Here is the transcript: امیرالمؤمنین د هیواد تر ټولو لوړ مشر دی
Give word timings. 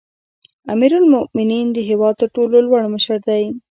امیرالمؤمنین 0.73 1.67
د 1.73 1.77
هیواد 1.89 2.15
تر 2.21 2.27
ټولو 2.35 2.55
لوړ 2.67 2.81
مشر 2.95 3.17
دی 3.27 3.43